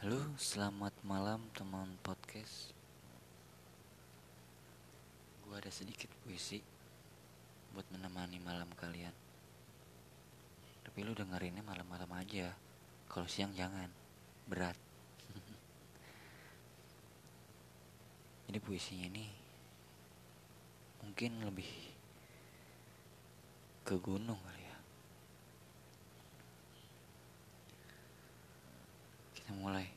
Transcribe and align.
Halo, 0.00 0.16
selamat 0.40 0.96
malam 1.04 1.44
teman 1.52 1.92
podcast. 2.00 2.72
Gue 5.44 5.60
ada 5.60 5.68
sedikit 5.68 6.08
puisi 6.24 6.56
buat 7.76 7.84
menemani 7.92 8.40
malam 8.40 8.72
kalian. 8.80 9.12
Tapi 10.88 11.04
lu 11.04 11.12
dengerinnya 11.12 11.60
malam-malam 11.60 12.08
aja. 12.16 12.48
Kalau 13.12 13.28
siang 13.28 13.52
jangan, 13.52 13.92
berat. 14.48 14.80
Jadi 18.48 18.56
puisinya 18.56 19.04
ini 19.04 19.28
mungkin 21.04 21.44
lebih 21.44 21.68
ke 23.84 24.00
gunung 24.00 24.40
kali 24.48 24.59
ya. 29.50 29.56
Kita 29.56 29.66
mulai. 29.66 29.88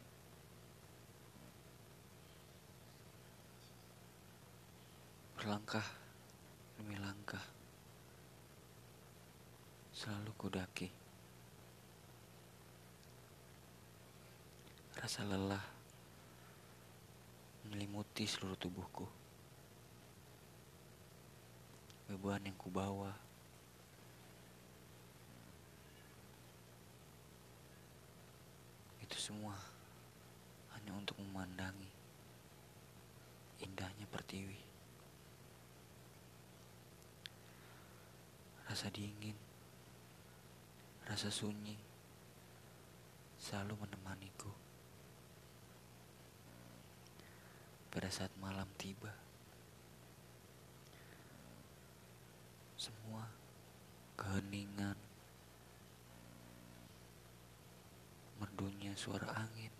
Berlangkah 5.37 5.85
demi 6.79 6.95
langkah 6.97 7.43
Selalu 9.91 10.31
kudaki 10.39 10.87
Rasa 14.97 15.27
lelah 15.27 15.59
Menyelimuti 17.67 18.23
seluruh 18.23 18.55
tubuhku 18.55 19.05
Beban 22.07 22.47
yang 22.47 22.55
kubawa 22.55 23.11
semua 29.23 29.55
Hanya 30.75 30.91
untuk 30.99 31.15
memandangi 31.23 31.87
Indahnya 33.63 34.03
pertiwi 34.11 34.59
Rasa 38.67 38.89
dingin, 38.89 39.37
rasa 41.05 41.29
sunyi 41.29 41.77
selalu 43.37 43.75
menemaniku. 43.85 44.49
Pada 47.91 48.09
saat 48.09 48.31
malam 48.41 48.65
tiba, 48.79 49.11
semua 52.79 53.29
keheningan, 54.17 54.97
merdunya 58.93 59.09
suara 59.09 59.25
angin, 59.33 59.73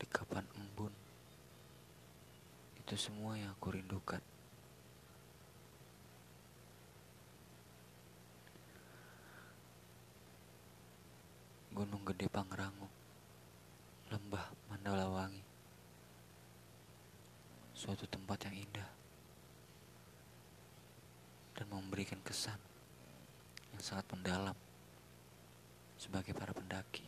dekapan 0.00 0.44
embun, 0.56 0.92
itu 2.80 2.94
semua 2.96 3.36
yang 3.36 3.52
aku 3.52 3.76
rindukan. 3.76 4.22
Gunung 11.74 12.06
Gede 12.08 12.30
Pangrango, 12.32 12.88
Lembah 14.08 14.56
Mandalawangi, 14.72 15.44
suatu 17.76 18.08
tempat 18.08 18.48
yang 18.48 18.56
indah 18.56 18.88
dan 21.60 21.66
memberikan 21.68 22.24
kesan 22.24 22.56
yang 23.74 23.82
sangat 23.84 24.06
mendalam 24.14 24.63
sebagai 26.14 26.38
para 26.38 26.54
pendaki. 26.54 27.02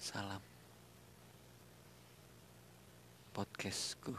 Salam 0.00 0.40
podcastku. 3.36 4.16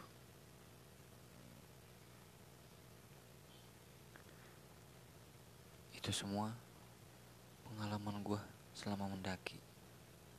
Itu 5.97 6.13
semua 6.13 6.53
pengalaman 7.65 8.21
gue 8.21 8.41
selama 8.77 9.09
mendaki. 9.09 9.57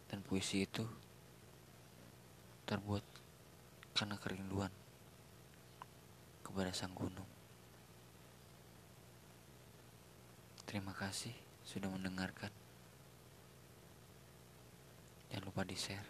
Dan 0.07 0.23
puisi 0.23 0.71
itu 0.71 0.87
terbuat 2.63 3.03
karena 3.91 4.15
kerinduan 4.23 4.71
kepada 6.47 6.71
sang 6.71 6.95
gunung. 6.95 7.38
Terima 10.69 10.93
kasih 10.93 11.33
sudah 11.65 11.89
mendengarkan. 11.89 12.53
Jangan 15.33 15.49
lupa 15.49 15.65
di-share 15.65 16.05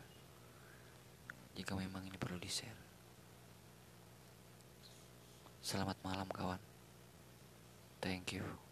jika 1.54 1.78
memang 1.78 2.02
ini 2.02 2.18
perlu 2.18 2.42
di-share. 2.42 2.74
Selamat 5.62 5.94
malam 6.02 6.26
kawan. 6.26 6.58
Thank 8.02 8.34
you. 8.34 8.67